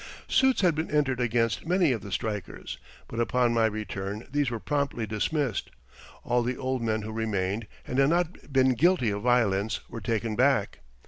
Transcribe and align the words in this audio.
Suits 0.27 0.61
had 0.61 0.73
been 0.73 0.89
entered 0.89 1.19
against 1.19 1.67
many 1.67 1.91
of 1.91 2.01
the 2.01 2.11
strikers, 2.11 2.79
but 3.07 3.19
upon 3.19 3.53
my 3.53 3.67
return 3.67 4.25
these 4.31 4.49
were 4.49 4.59
promptly 4.59 5.05
dismissed. 5.05 5.69
All 6.23 6.41
the 6.41 6.57
old 6.57 6.81
men 6.81 7.03
who 7.03 7.11
remained, 7.11 7.67
and 7.85 7.99
had 7.99 8.09
not 8.09 8.51
been 8.51 8.73
guilty 8.73 9.11
of 9.11 9.21
violence, 9.21 9.79
were 9.91 10.01
taken 10.01 10.35
back. 10.35 10.79